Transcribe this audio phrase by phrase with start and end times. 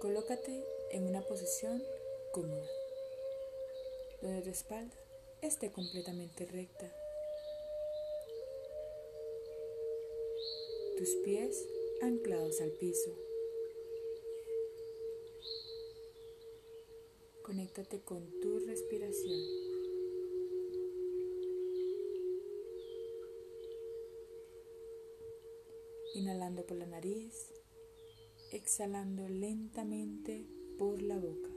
[0.00, 1.82] Colócate en una posición
[2.32, 2.68] cómoda,
[4.22, 4.94] donde tu espalda
[5.42, 6.90] esté completamente recta.
[10.96, 11.66] Tus pies
[12.00, 13.27] anclados al piso.
[17.68, 19.40] Conéctate con tu respiración.
[26.14, 27.52] Inhalando por la nariz
[28.52, 30.46] exhalando lentamente
[30.78, 31.50] por la boca.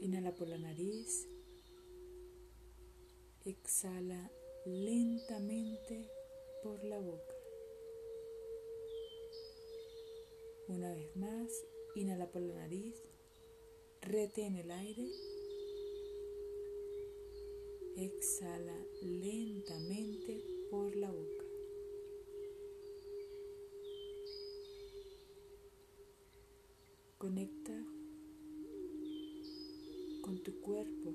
[0.00, 1.28] Inhala por la nariz,
[3.44, 4.30] exhala
[4.64, 6.08] lentamente
[6.62, 7.35] por la boca.
[10.68, 13.00] Una vez más, inhala por la nariz,
[14.00, 15.08] retén el aire,
[17.96, 21.44] exhala lentamente por la boca.
[27.18, 27.86] Conecta
[30.22, 31.14] con tu cuerpo.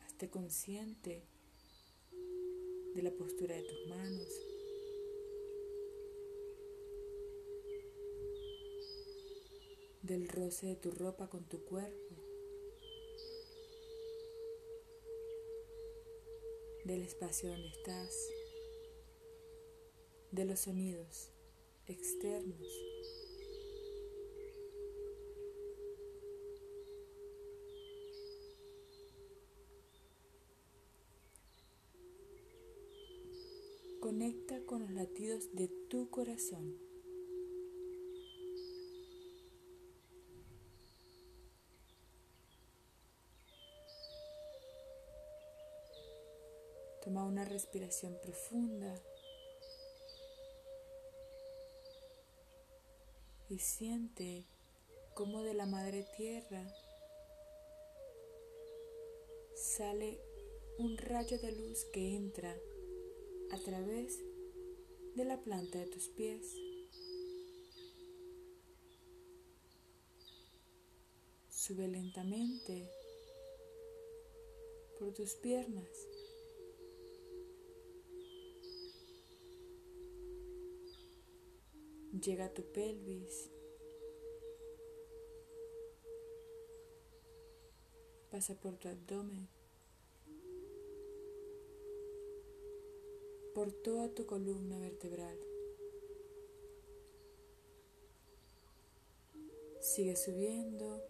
[0.00, 1.22] Hazte consciente
[2.96, 4.55] de la postura de tus manos.
[10.06, 12.06] Del roce de tu ropa con tu cuerpo.
[16.84, 18.28] del espacio donde estás,
[20.30, 21.32] de los sonidos
[21.88, 22.62] externos.
[34.00, 36.86] Conecta con los latidos de tu corazón.
[47.06, 48.98] Toma una respiración profunda
[53.50, 54.46] y siente
[55.12, 56.66] cómo de la madre tierra
[59.54, 60.18] sale
[60.78, 62.56] un rayo de luz que entra
[63.50, 64.18] a través
[65.14, 66.56] de la planta de tus pies.
[71.50, 72.90] Sube lentamente
[74.98, 75.86] por tus piernas
[82.22, 83.50] Llega a tu pelvis.
[88.30, 89.48] Pasa por tu abdomen.
[93.54, 95.38] Por toda tu columna vertebral.
[99.80, 101.02] Sigue subiendo.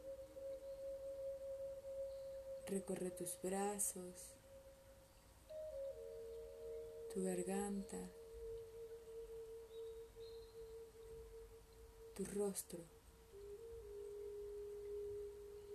[2.66, 4.34] Recorre tus brazos,
[7.14, 8.10] tu garganta,
[12.16, 12.82] tu rostro,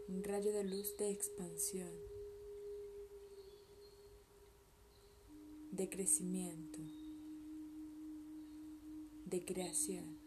[0.07, 1.93] un rayo de luz de expansión,
[5.69, 6.79] de crecimiento,
[9.25, 10.17] de creación.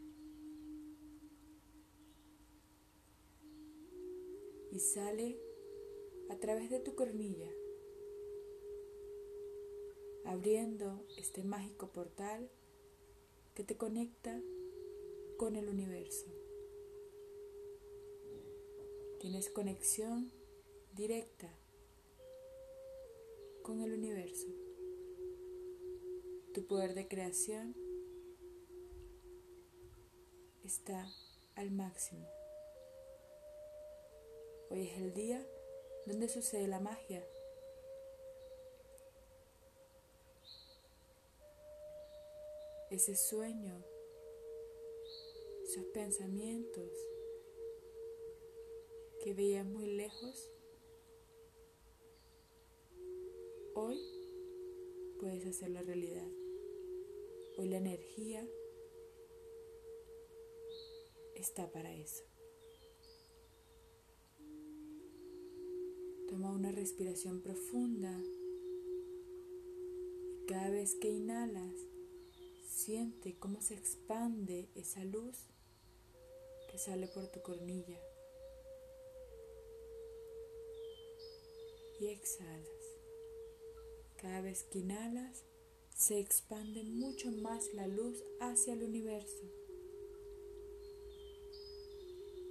[4.70, 5.36] Y sale
[6.30, 7.50] a través de tu cornilla,
[10.24, 12.48] abriendo este mágico portal
[13.56, 14.40] que te conecta
[15.44, 16.24] con el universo.
[19.20, 20.32] Tienes conexión
[20.94, 21.54] directa
[23.62, 24.46] con el universo.
[26.54, 27.76] Tu poder de creación
[30.64, 31.12] está
[31.56, 32.26] al máximo.
[34.70, 35.46] Hoy es el día
[36.06, 37.22] donde sucede la magia.
[42.90, 43.84] Ese sueño
[45.74, 46.88] esos pensamientos
[49.24, 50.52] que veías muy lejos,
[53.74, 53.98] hoy
[55.18, 56.30] puedes hacerlo realidad.
[57.56, 58.48] Hoy la energía
[61.34, 62.22] está para eso.
[66.28, 68.22] Toma una respiración profunda
[70.40, 71.74] y cada vez que inhalas,
[72.68, 75.48] siente cómo se expande esa luz
[76.78, 78.00] sale por tu cornilla.
[82.00, 82.68] Y exhalas.
[84.16, 85.44] Cada vez que inhalas,
[85.96, 89.44] se expande mucho más la luz hacia el universo,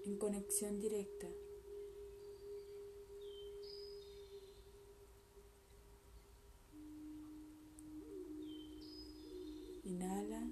[0.05, 1.27] en conexión directa.
[9.83, 10.49] Inhala,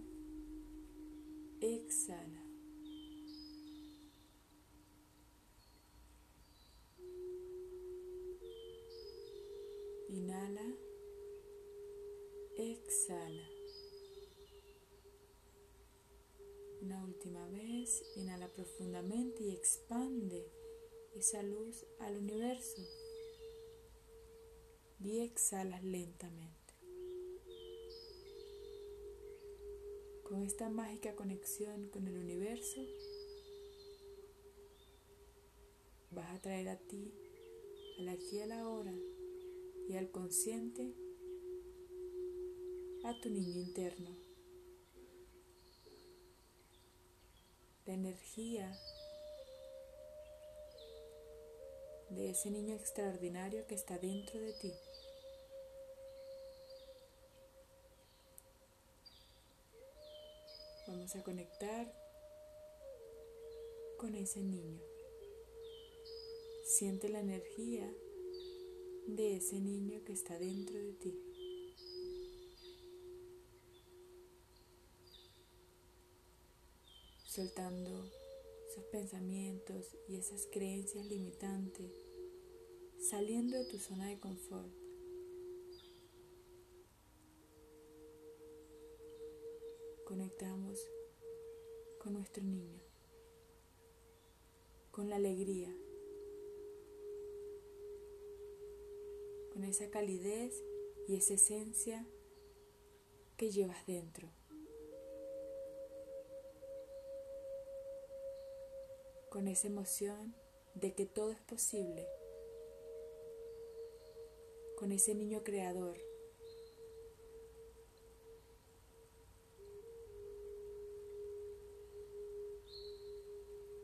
[1.62, 2.44] exhala.
[10.09, 10.75] Inhala,
[12.57, 13.47] exhala.
[16.81, 20.44] Una última vez, inhala profundamente y expande
[21.13, 22.81] esa luz al universo.
[25.00, 26.73] Y exhala lentamente.
[30.23, 32.81] Con esta mágica conexión con el universo,
[36.09, 37.13] vas a traer a ti,
[38.00, 38.95] al aquí y a la hora,
[39.88, 40.95] y al consciente
[43.03, 44.30] a tu niño interno.
[47.85, 48.71] La energía
[52.09, 54.73] de ese niño extraordinario que está dentro de ti.
[60.87, 61.91] Vamos a conectar
[63.97, 64.81] con ese niño.
[66.65, 67.91] Siente la energía
[69.07, 71.30] de ese niño que está dentro de ti.
[77.33, 78.11] Soltando
[78.67, 81.89] esos pensamientos y esas creencias limitantes,
[82.99, 84.69] saliendo de tu zona de confort.
[90.03, 90.77] Conectamos
[91.99, 92.81] con nuestro niño,
[94.91, 95.73] con la alegría
[99.53, 100.61] con esa calidez
[101.07, 102.05] y esa esencia
[103.37, 104.40] que llevas dentro.
[109.31, 110.35] Con esa emoción
[110.75, 112.05] de que todo es posible.
[114.77, 115.97] Con ese niño creador.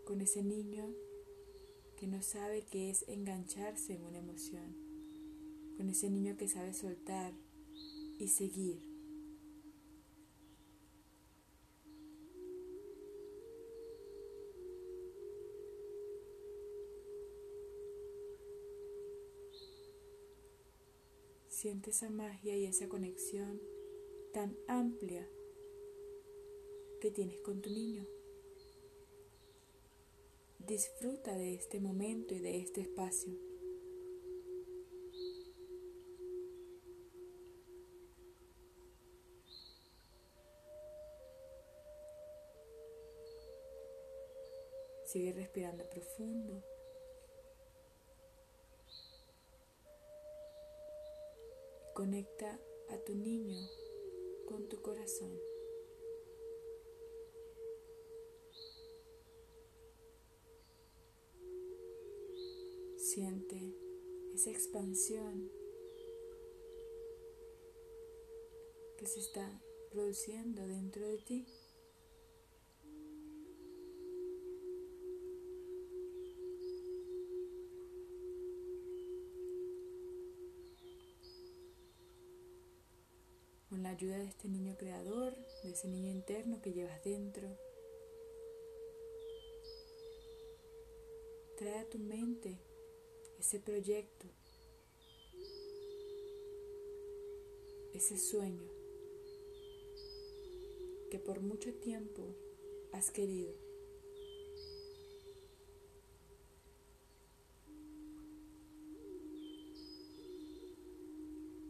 [0.06, 0.94] Con ese niño
[1.96, 4.88] que no sabe qué es engancharse en una emoción
[5.78, 7.34] con ese niño que sabe soltar
[8.18, 8.87] y seguir.
[21.58, 23.60] Siente esa magia y esa conexión
[24.32, 25.28] tan amplia
[27.02, 28.06] que tienes con tu niño.
[30.60, 33.34] Disfruta de este momento y de este espacio.
[45.06, 46.77] Sigue respirando profundo.
[51.98, 53.58] Conecta a tu niño
[54.46, 55.36] con tu corazón.
[62.98, 63.74] Siente
[64.36, 65.50] esa expansión
[69.00, 71.48] que se está produciendo dentro de ti.
[83.98, 87.48] Ayuda de este niño creador, de ese niño interno que llevas dentro.
[91.58, 92.60] Trae a tu mente
[93.40, 94.28] ese proyecto,
[97.96, 98.70] ese sueño
[101.10, 102.36] que por mucho tiempo
[102.92, 103.52] has querido.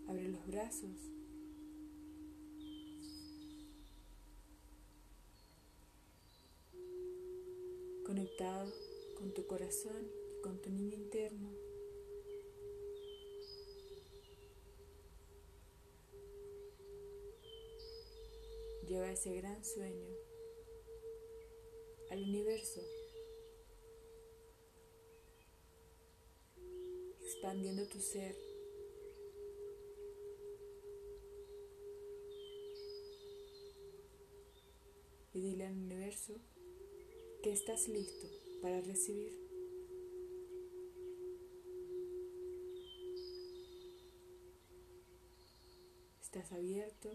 [0.10, 1.18] Abre los brazos
[8.38, 11.50] con tu corazón y con tu niño interno.
[18.88, 20.08] Lleva ese gran sueño
[22.12, 22.82] al universo,
[27.22, 28.36] expandiendo tu ser.
[35.34, 36.36] Y dile al universo
[37.52, 38.28] estás listo
[38.62, 39.48] para recibir.
[46.38, 47.10] estás abierto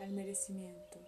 [0.00, 0.98] al merecimiento.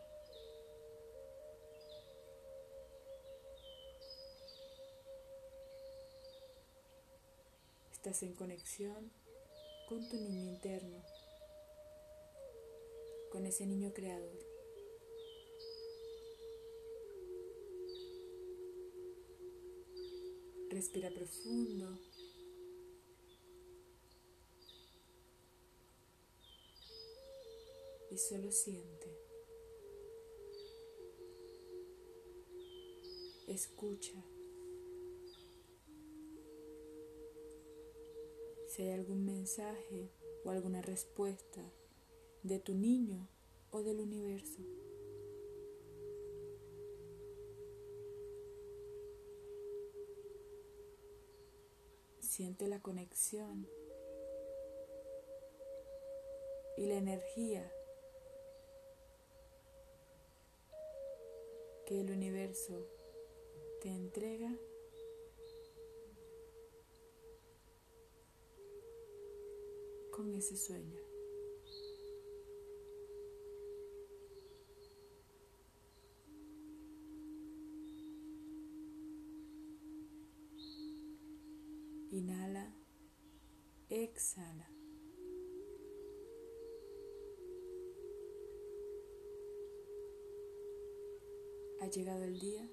[7.92, 9.12] Estás en conexión
[9.88, 11.02] con tu niño interno,
[13.30, 14.45] con ese niño creador.
[20.76, 21.98] Respira profundo.
[28.10, 29.08] Y solo siente.
[33.48, 34.22] Escucha.
[38.68, 40.10] Si hay algún mensaje
[40.44, 41.72] o alguna respuesta
[42.42, 43.26] de tu niño
[43.70, 44.60] o del universo.
[52.58, 53.68] La conexión
[56.78, 57.70] y la energía
[61.86, 62.88] que el universo
[63.82, 64.52] te entrega
[70.10, 71.06] con ese sueño.
[82.16, 82.72] Inhala,
[83.88, 84.70] exhala.
[91.80, 92.68] Ha llegado el día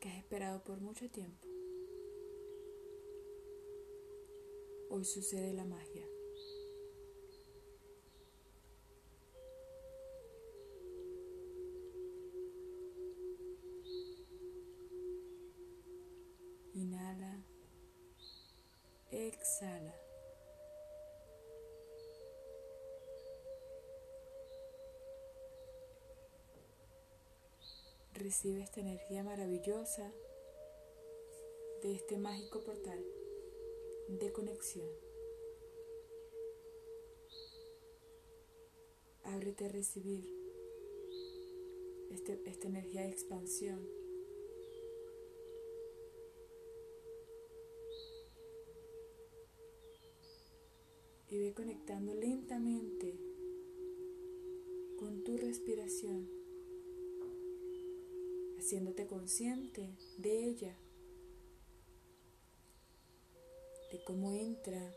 [0.00, 1.46] que has esperado por mucho tiempo.
[4.88, 6.06] Hoy sucede la magia.
[28.46, 30.12] Recibe esta energía maravillosa
[31.82, 33.04] de este mágico portal
[34.08, 34.86] de conexión.
[39.24, 40.24] Ábrete a recibir
[42.12, 43.84] este, esta energía de expansión.
[51.30, 53.18] Y ve conectando lentamente
[55.00, 56.45] con tu respiración,
[58.66, 60.76] haciéndote consciente de ella
[63.92, 64.92] de cómo entra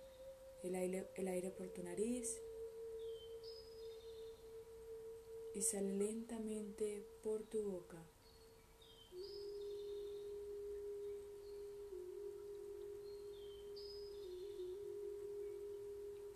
[0.63, 2.35] el aire, el aire por tu nariz
[5.53, 8.03] y sale lentamente por tu boca.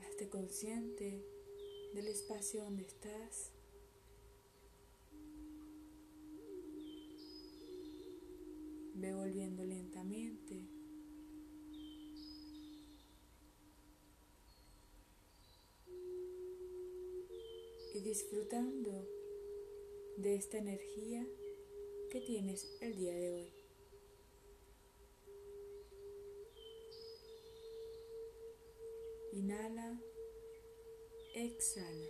[0.02, 1.26] Hazte consciente
[1.96, 3.50] del espacio donde estás.
[9.04, 10.66] Ve volviendo lentamente.
[17.96, 19.08] y disfrutando
[20.16, 21.28] de esta energía
[22.10, 23.54] que tienes el día de hoy.
[29.34, 30.02] Inhala,
[31.36, 32.10] exhala.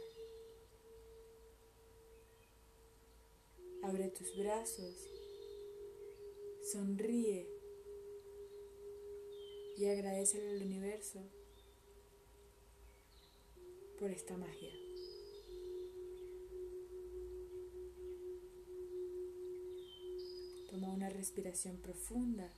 [3.81, 5.22] Abre tus brazos,
[6.73, 7.47] sonríe
[9.77, 11.19] y agradece al universo
[13.99, 14.73] por esta magia.
[20.71, 22.51] Toma una respiración profunda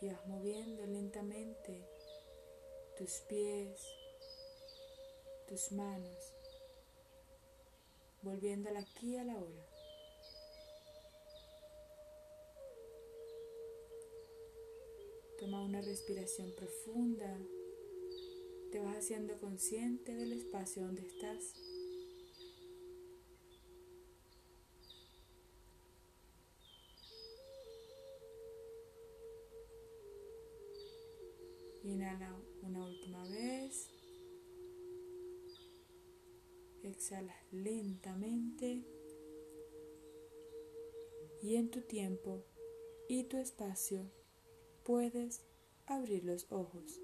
[0.00, 1.86] y vas moviendo lentamente
[2.98, 3.86] tus pies,
[5.46, 6.39] tus manos,
[8.22, 9.66] volviéndola aquí a la hora.
[15.38, 17.38] Toma una respiración profunda,
[18.70, 21.54] te vas haciendo consciente del espacio donde estás.
[31.82, 33.39] Inhala una última vez.
[37.00, 38.84] Exhala lentamente.
[41.40, 42.44] Y en tu tiempo
[43.08, 44.04] y tu espacio
[44.84, 45.40] puedes
[45.86, 47.00] abrir los ojos.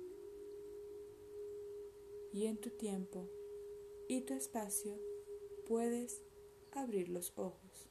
[2.30, 3.26] Y en tu tiempo
[4.06, 5.00] y tu espacio
[5.66, 6.20] puedes
[6.72, 7.88] abrir los ojos.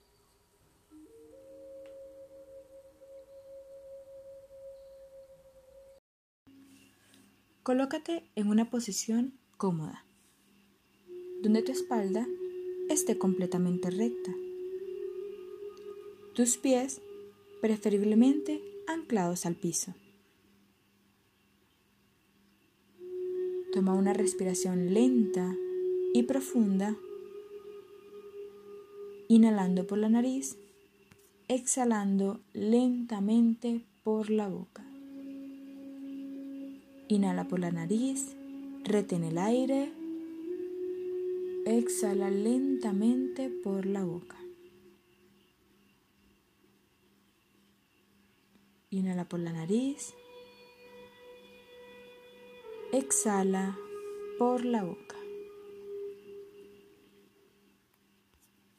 [7.63, 10.04] Colócate en una posición cómoda,
[11.45, 12.27] donde tu espalda
[12.89, 14.33] esté completamente recta.
[16.33, 17.01] Tus pies
[17.61, 19.93] preferiblemente anclados al piso.
[23.71, 25.55] Toma una respiración lenta
[26.15, 26.97] y profunda,
[29.27, 30.57] inhalando por la nariz,
[31.47, 34.83] exhalando lentamente por la boca.
[37.07, 38.35] Inhala por la nariz,
[38.83, 39.91] retén el aire,
[41.65, 44.37] exhala lentamente por la boca.
[48.91, 50.13] Inhala por la nariz,
[52.93, 53.77] exhala
[54.37, 55.17] por la boca.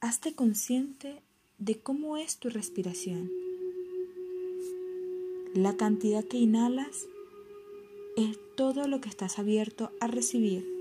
[0.00, 1.22] Hazte consciente
[1.58, 3.30] de cómo es tu respiración.
[5.54, 7.08] La cantidad que inhalas
[8.16, 10.75] es todo lo que estás abierto a recibir.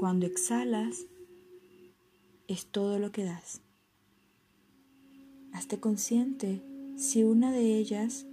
[0.00, 1.04] Cuando exhalas,
[2.48, 3.60] es todo lo que das.
[5.52, 6.62] Hazte consciente
[6.96, 8.24] si una de ellas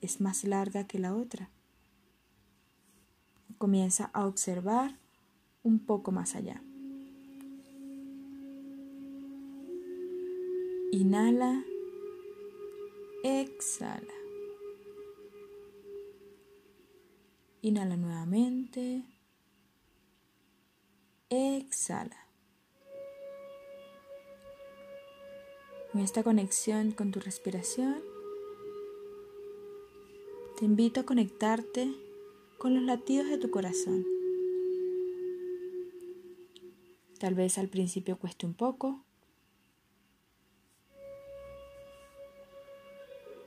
[0.00, 1.50] es más larga que la otra.
[3.58, 4.98] Comienza a observar
[5.62, 6.60] un poco más allá.
[10.90, 11.62] Inhala,
[13.22, 14.14] exhala.
[17.62, 19.04] Inhala nuevamente.
[21.28, 22.28] Exhala.
[25.92, 28.00] En esta conexión con tu respiración,
[30.56, 31.92] te invito a conectarte
[32.58, 34.06] con los latidos de tu corazón.
[37.18, 39.02] Tal vez al principio cueste un poco.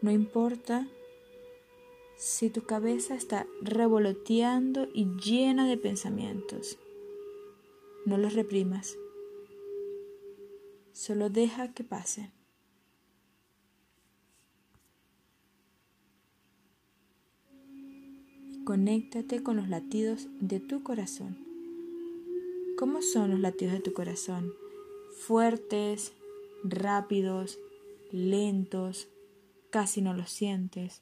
[0.02, 0.86] No importa
[2.18, 6.78] si tu cabeza está revoloteando y llena de pensamientos.
[8.06, 8.98] No los reprimas.
[10.92, 12.32] Solo deja que pasen.
[18.70, 21.40] conéctate con los latidos de tu corazón.
[22.78, 24.54] ¿Cómo son los latidos de tu corazón?
[25.18, 26.14] Fuertes,
[26.64, 27.58] rápidos,
[28.12, 29.08] lentos,
[29.72, 31.02] casi no los sientes.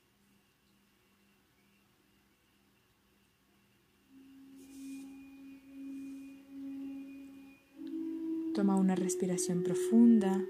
[8.57, 10.43] Toma una respiración profunda,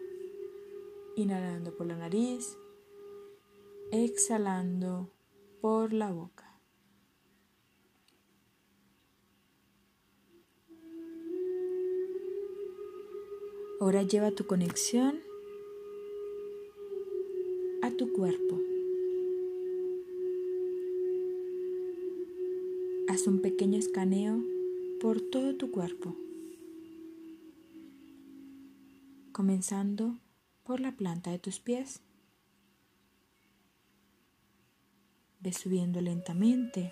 [1.18, 2.58] inhalando por la nariz,
[3.92, 5.12] exhalando
[5.60, 6.58] por la boca.
[13.82, 15.20] Ahora lleva tu conexión
[17.82, 18.58] a tu cuerpo.
[23.10, 24.42] Haz un pequeño escaneo
[25.02, 26.16] por todo tu cuerpo.
[29.38, 30.18] Comenzando
[30.64, 32.02] por la planta de tus pies.
[35.40, 36.92] Ve subiendo lentamente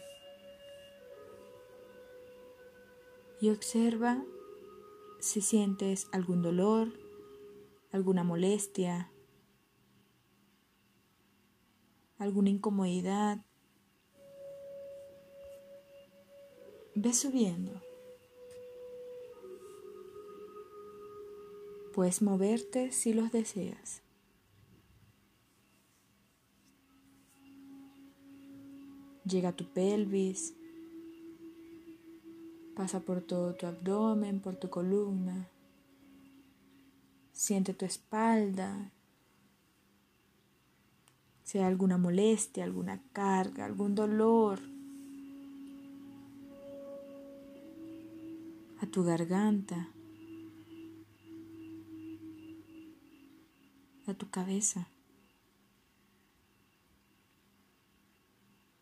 [3.41, 4.23] y observa
[5.19, 6.93] si sientes algún dolor,
[7.91, 9.11] alguna molestia,
[12.19, 13.43] alguna incomodidad.
[16.93, 17.84] Ve subiendo.
[21.95, 24.01] Puedes moverte si los deseas.
[29.23, 30.53] Llega a tu pelvis,
[32.75, 35.47] pasa por todo tu abdomen, por tu columna.
[37.31, 38.91] Siente tu espalda.
[41.45, 44.59] Si hay alguna molestia, alguna carga, algún dolor.
[48.81, 49.94] A tu garganta.
[54.07, 54.89] A tu cabeza.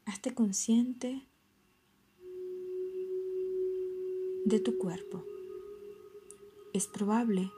[0.06, 1.28] Hazte consciente
[4.46, 5.24] de tu cuerpo.
[6.74, 7.52] Es probable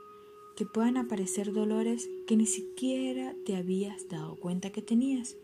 [0.55, 5.35] que puedan aparecer dolores que ni siquiera te habías dado cuenta que tenías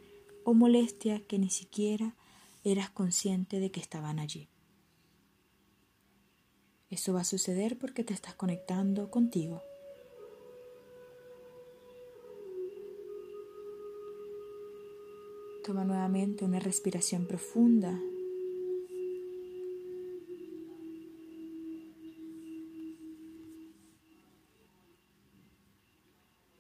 [0.44, 2.16] o molestias que ni siquiera
[2.64, 4.48] eras consciente de que estaban allí.
[6.90, 9.62] Eso va a suceder porque te estás conectando contigo.
[15.63, 18.00] Toma nuevamente una respiración profunda.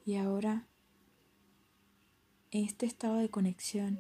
[0.05, 0.67] Y ahora,
[2.51, 3.99] en este estado de conexión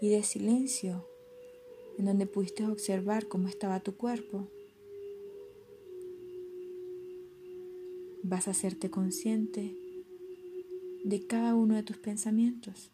[0.00, 1.06] y de silencio
[2.00, 4.48] en donde pudiste observar cómo estaba tu cuerpo.
[8.22, 9.76] Vas a hacerte consciente
[11.04, 12.90] de cada uno de tus pensamientos.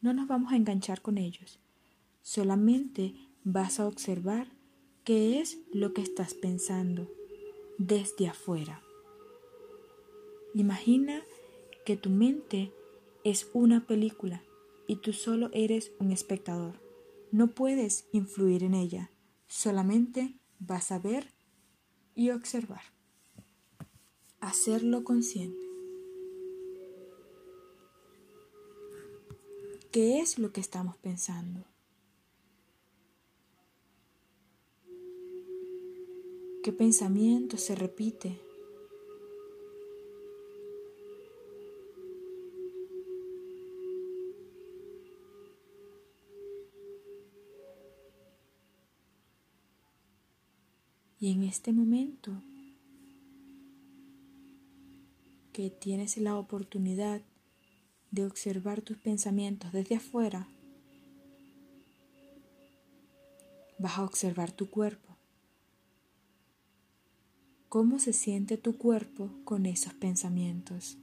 [0.00, 1.58] No nos vamos a enganchar con ellos,
[2.22, 4.48] solamente vas a observar
[5.04, 7.10] qué es lo que estás pensando
[7.78, 8.82] desde afuera.
[10.54, 11.22] Imagina
[11.84, 12.72] que tu mente
[13.24, 14.42] es una película
[14.86, 16.80] y tú solo eres un espectador.
[17.30, 19.10] No puedes influir en ella,
[19.46, 21.32] solamente vas a ver
[22.14, 22.82] y observar.
[24.40, 25.67] Hacerlo consciente.
[29.90, 31.64] ¿Qué es lo que estamos pensando?
[36.62, 38.38] ¿Qué pensamiento se repite?
[51.18, 52.42] Y en este momento
[55.54, 57.22] que tienes la oportunidad
[58.10, 60.48] de observar tus pensamientos desde afuera,
[63.78, 65.16] vas a observar tu cuerpo.
[67.68, 70.96] ¿Cómo se siente tu cuerpo con esos pensamientos?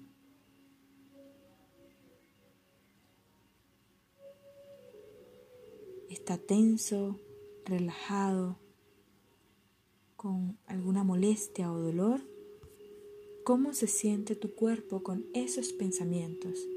[6.09, 7.19] ¿Está tenso,
[7.65, 8.57] relajado?
[10.25, 12.19] con alguna molestia o dolor,
[13.43, 16.67] ¿cómo se siente tu cuerpo con esos pensamientos?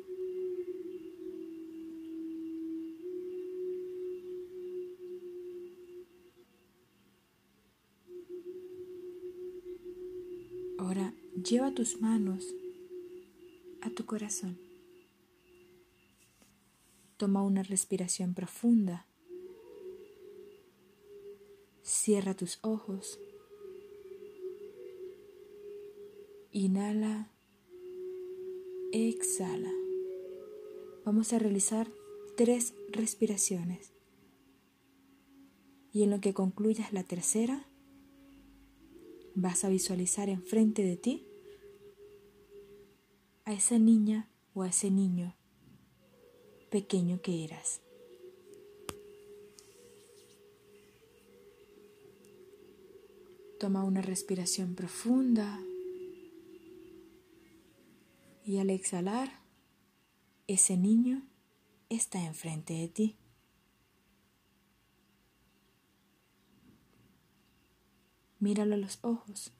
[11.49, 12.55] Lleva tus manos
[13.81, 14.59] a tu corazón.
[17.17, 19.07] Toma una respiración profunda.
[21.83, 23.19] Cierra tus ojos
[26.51, 27.31] Inhala,
[28.91, 29.71] exhala.
[31.05, 31.89] Vamos a realizar
[32.37, 33.93] tres respiraciones.
[35.93, 37.69] Y en lo que concluyas la tercera,
[39.37, 41.28] vas a visualizar enfrente de ti
[43.49, 45.35] a esa niña o a ese niño
[46.71, 47.81] pequeño que eras.
[53.59, 55.63] Toma una respiración profunda.
[58.45, 59.41] Y al exhalar,
[60.47, 61.23] ese niño
[61.89, 63.17] está enfrente de ti.
[68.41, 69.58] Míralo a los ojos.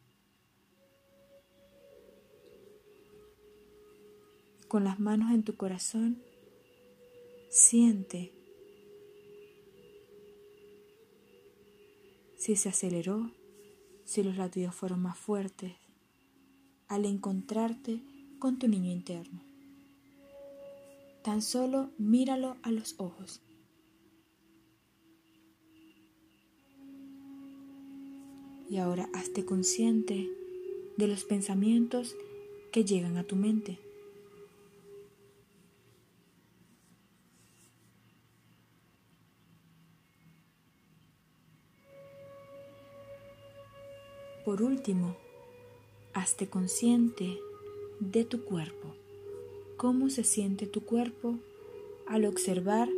[4.69, 6.23] Con las manos en tu corazón,
[7.49, 8.33] siente
[12.37, 13.31] si se aceleró,
[14.05, 15.73] si los latidos fueron más fuertes.
[16.87, 18.03] Al encontrarte
[18.39, 19.43] con tu niño interno.
[21.23, 23.41] Tan solo míralo a los ojos.
[28.71, 30.29] Y ahora hazte consciente
[30.99, 32.15] de los pensamientos
[32.71, 33.88] que llegan a tu mente.
[44.49, 45.15] Por último,
[46.15, 47.39] hazte consciente
[48.01, 48.95] de tu cuerpo.
[49.77, 51.39] ¿Cómo se siente tu cuerpo
[52.07, 52.89] al observar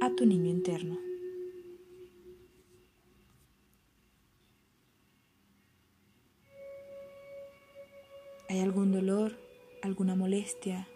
[0.00, 1.00] a tu niño interno?
[8.48, 9.36] ¿Hay algún dolor,
[9.82, 10.86] alguna molestia,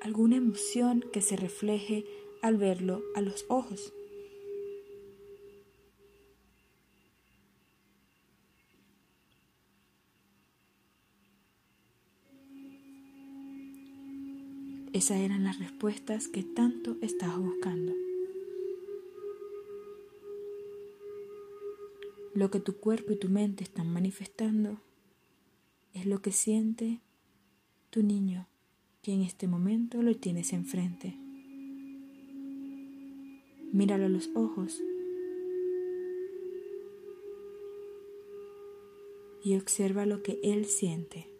[0.00, 2.04] alguna emoción que se refleje
[2.40, 3.92] al verlo a los ojos?
[14.92, 17.94] Esas eran las respuestas que tanto estabas buscando.
[22.34, 24.82] Lo que tu cuerpo y tu mente están manifestando
[25.94, 27.00] es lo que siente
[27.88, 28.48] tu niño
[29.00, 31.16] que en este momento lo tienes enfrente.
[33.72, 34.82] Míralo a los ojos
[39.42, 41.31] y observa lo que él siente.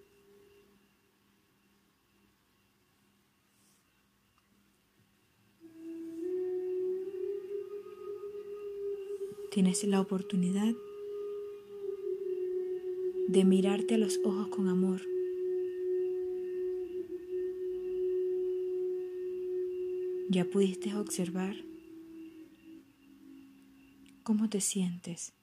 [9.52, 10.72] Tienes la oportunidad
[13.28, 15.02] de mirarte a los ojos con amor.
[20.30, 21.54] ¿Ya pudiste observar
[24.22, 25.34] cómo te sientes?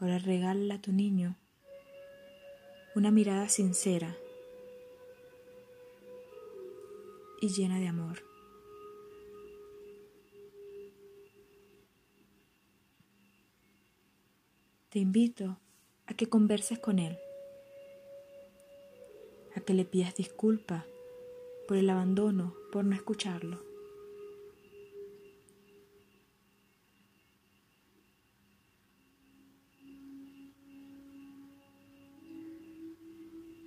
[0.00, 1.36] Ahora regala a tu niño
[2.96, 4.16] una mirada sincera
[7.40, 8.29] y llena de amor.
[14.90, 15.56] Te invito
[16.06, 17.16] a que converses con él,
[19.54, 20.84] a que le pidas disculpa
[21.68, 23.62] por el abandono, por no escucharlo.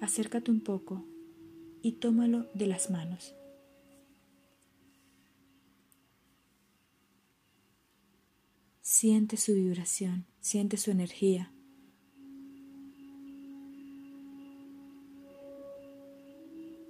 [0.02, 1.06] Acércate un poco
[1.82, 3.34] y tómalo de las manos.
[9.04, 11.52] Siente su vibración, siente su energía.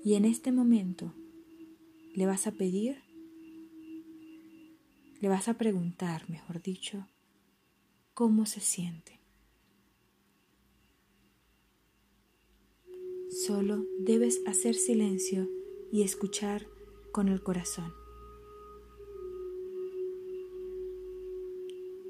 [0.06, 1.12] Y en este momento
[2.13, 3.02] le vas a pedir,
[5.21, 7.08] le vas a preguntar, mejor dicho,
[8.13, 9.19] cómo se siente.
[13.32, 15.49] Solo debes hacer silencio
[15.91, 16.67] y escuchar
[17.12, 18.03] con el corazón.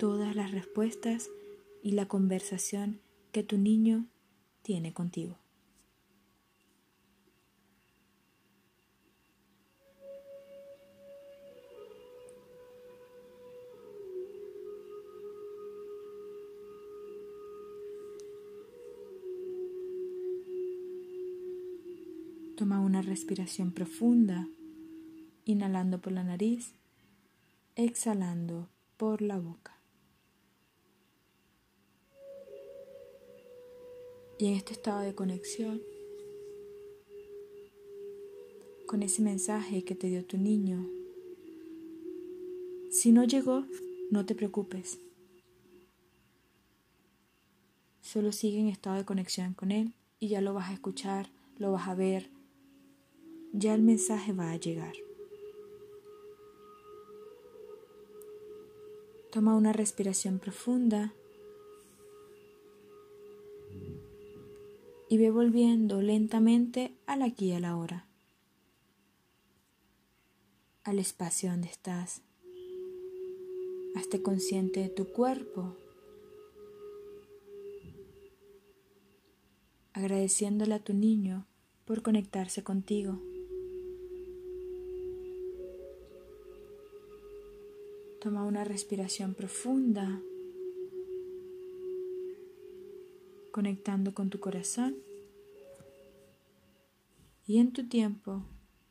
[0.03, 1.29] Todas las respuestas
[1.81, 2.99] y la conversación
[3.31, 4.05] que tu niño
[4.61, 5.37] tiene contigo.
[22.57, 24.49] Toma una respiración profunda,
[25.45, 26.73] inhalando por la nariz,
[27.77, 29.82] exhalando por la boca.
[34.43, 35.81] Y en este estado de conexión
[38.85, 40.85] con ese mensaje que te dio tu niño.
[42.91, 43.65] Si no llegó,
[44.11, 44.99] no te preocupes.
[48.01, 51.71] Solo sigue en estado de conexión con él y ya lo vas a escuchar, lo
[51.71, 52.29] vas a ver.
[53.53, 54.95] Ya el mensaje va a llegar.
[59.31, 61.13] Toma una respiración profunda
[65.13, 68.07] y ve volviendo lentamente al aquí y a la hora,
[70.83, 72.23] al espacio donde estás.
[73.93, 75.77] Hazte consciente de tu cuerpo,
[79.93, 81.45] agradeciéndole a tu niño
[81.85, 83.21] por conectarse contigo.
[88.19, 90.23] Toma una respiración profunda
[93.53, 94.95] conectando con tu corazón
[97.45, 98.43] y en tu tiempo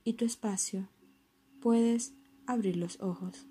[0.04, 0.88] y tu espacio
[1.60, 2.14] puedes
[2.46, 3.44] abrir los ojos.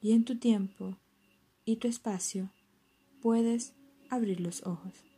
[0.00, 0.96] Y en tu tiempo
[1.66, 2.50] y tu espacio
[3.20, 3.74] puedes
[4.08, 5.13] abrir los ojos.